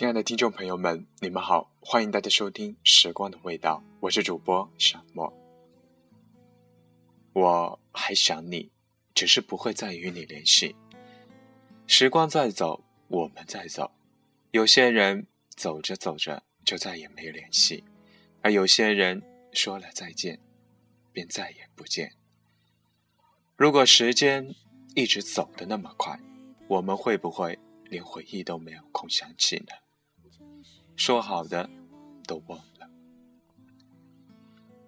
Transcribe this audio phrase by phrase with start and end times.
[0.00, 5.30] 亲爱的听众朋友们，你们好，欢迎大家收听《时光的味道》，我是主播小莫。
[7.34, 8.72] 我还想你，
[9.14, 10.74] 只是不会再与你联系。
[11.86, 13.92] 时光在走，我们在走，
[14.52, 17.84] 有些人走着走着就再也没联系，
[18.40, 19.22] 而有些人
[19.52, 20.40] 说了再见，
[21.12, 22.14] 便再也不见。
[23.54, 24.54] 如果时间
[24.94, 26.18] 一直走的那么快，
[26.68, 27.58] 我们会不会？
[27.90, 29.72] 连回忆都没有空想起呢，
[30.96, 31.68] 说好的
[32.26, 32.90] 都忘了。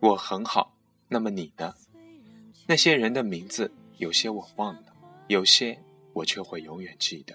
[0.00, 0.76] 我很好，
[1.08, 1.74] 那么你呢？
[2.66, 4.94] 那些人的名字，有些我忘了，
[5.28, 7.34] 有些我却会永远记得。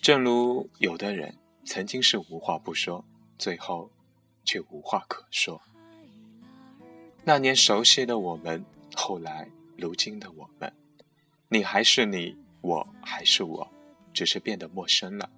[0.00, 3.04] 正如有的人曾经是无话不说，
[3.38, 3.90] 最后
[4.44, 5.60] 却无话可说。
[7.24, 10.72] 那年熟悉的我们，后来如今的我们，
[11.48, 13.70] 你还是你，我还是我。
[14.14, 15.30] 只是变得陌生了。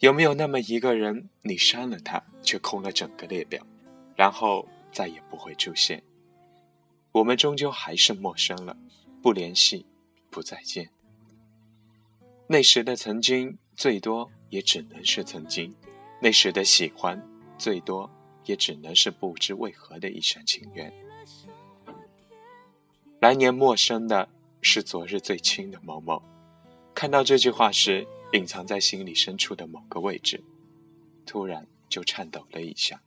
[0.00, 3.66] 有没有那么一个人，你删了他，却空了整个列表，
[4.14, 6.02] 然后再也不会出现？
[7.10, 8.76] 我们终究还是陌生了，
[9.20, 9.86] 不联系，
[10.30, 10.90] 不再见。
[12.46, 15.72] 那时的曾经，最多也只能是曾经；
[16.22, 17.20] 那时的喜欢，
[17.58, 18.08] 最多
[18.44, 20.92] 也只能是不知为何的一厢情愿。
[23.18, 24.28] 来年陌生的
[24.62, 26.22] 是昨日最亲的某某。
[26.94, 30.44] 看到这句话时，隐藏在心里深处的某个位置，
[31.24, 33.02] 突然就颤抖了一下。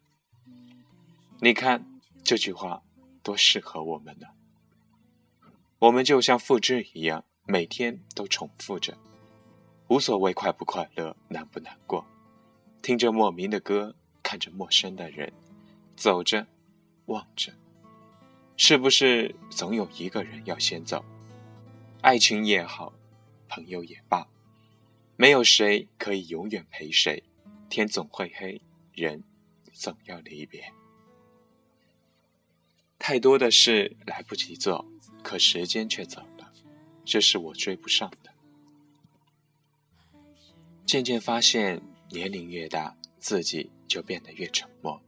[1.40, 1.86] 你看
[2.24, 2.82] 这句话
[3.22, 4.28] 多适合我们呢？
[5.80, 8.98] 我们就像复制一样，每天都重复着，
[9.90, 12.06] 无所谓快不快乐、难不难过，
[12.82, 15.32] 听着莫名的歌，看着陌生的人，
[15.96, 16.48] 走着，
[17.06, 17.54] 望着，
[18.58, 21.04] 是不是总有一个人要先走？
[22.02, 22.92] 爱情也好。
[23.54, 24.26] 朋友也罢，
[25.22, 27.22] 没有谁可以永远陪谁。
[27.70, 28.60] 天总会黑，
[28.92, 29.24] 人
[29.72, 30.74] 总要离别。
[32.98, 34.84] 太多的事来不及做，
[35.22, 36.52] 可时间却走了，
[37.06, 38.32] 这是我追不上的。
[40.88, 45.00] 渐渐发现，年龄越大，自己就变得越沉默。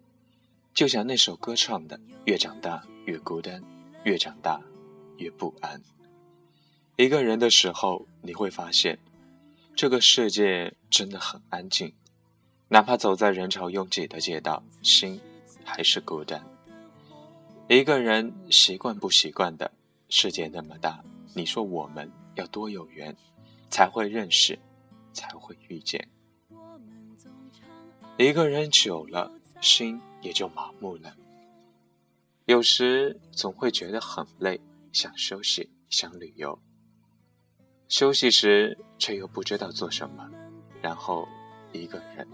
[0.76, 3.64] 就像那首歌唱的：“越长大越孤单，
[4.04, 4.62] 越长大
[5.18, 5.82] 越不安。”
[6.98, 9.00] 一个人的时候，你会发现，
[9.76, 11.94] 这个世界真的很安静。
[12.70, 15.20] 哪怕走在人潮拥挤的街道，心
[15.64, 16.44] 还是孤单。
[17.68, 19.72] 一个人习惯不习惯的，
[20.10, 21.04] 世界那么大，
[21.36, 23.16] 你说我们要多有缘，
[23.70, 24.60] 才会认识，
[25.12, 26.08] 才会遇见。
[28.18, 31.16] 一个人久了，心也就麻木了。
[32.46, 34.60] 有时总会觉得很累，
[34.92, 36.60] 想休息，想旅游。
[37.88, 40.30] 休息时，却又不知道做什么，
[40.82, 41.28] 然后
[41.72, 42.28] 一个人，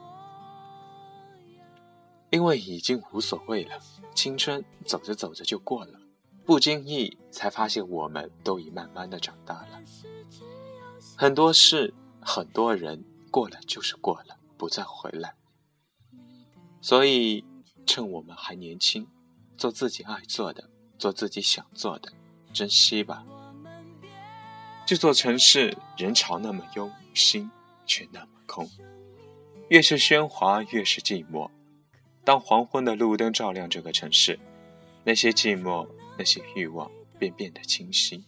[2.30, 3.80] 因为已经无所谓了。
[4.16, 6.00] 青春走着走着就过了，
[6.46, 9.82] 不经意才发现，我们都已慢慢的长大了。
[11.18, 15.36] 很多事，很多人，过了就是过了，不再回来。
[16.82, 17.44] 所以，
[17.86, 19.08] 趁我们还年轻，
[19.58, 22.14] 做自己爱做的，做自己想做的，
[22.54, 23.26] 珍惜吧。
[24.90, 27.52] 这座城市人潮那么拥，心
[27.86, 28.68] 却那么空。
[29.68, 31.52] 越是喧哗，越是寂寞。
[32.24, 34.40] 当黄昏的路灯照亮这个城市，
[35.04, 36.90] 那些寂寞，那些欲望
[37.20, 38.26] 便变得清晰。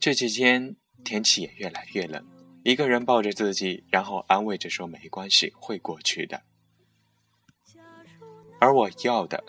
[0.00, 0.74] 这几天
[1.04, 2.26] 天气也越来越冷，
[2.62, 6.44] 一个人抱着自己，然后安慰着说：“没关系，会过去的。”
[8.58, 9.44] 而我要的，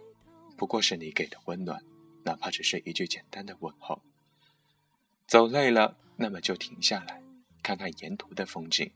[0.58, 1.82] 不过是你给的温暖，
[2.26, 4.02] 哪怕只是一句简单的问候。
[5.36, 7.22] 走累了，那么就停下来，
[7.62, 8.90] 看看沿途的风景。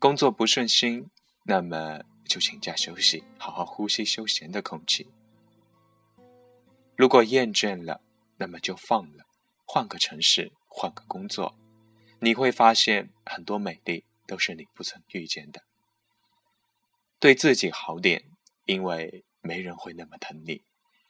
[0.00, 1.08] 工作不顺心，
[1.44, 5.12] 那么就请假休息，好好呼吸休闲的空气。
[6.96, 8.00] 如果厌倦了，
[8.38, 9.26] 那么就放了，
[9.64, 11.56] 换个城市，换个工作，
[12.18, 15.62] 你会发现很多美丽都是你不曾遇见的。
[17.20, 18.24] 对自己好点，
[18.64, 20.64] 因为没人会那么疼你。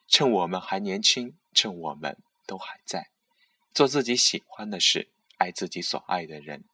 [0.07, 3.09] 趁我们还年轻，趁我们都还在。
[3.79, 6.65] 做自己喜欢的事，爱自己所爱的人，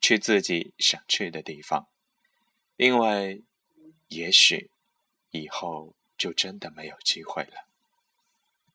[0.00, 1.88] 去自己想去的地方，
[2.78, 3.42] 因为
[4.08, 4.70] 也许
[5.30, 7.68] 以后就真的没有机会了。